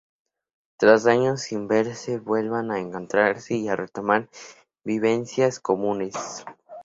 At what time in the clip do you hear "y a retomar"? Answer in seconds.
3.53-4.29